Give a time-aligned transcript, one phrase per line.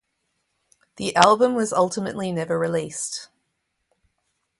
[0.95, 3.29] The album was ultimately never released.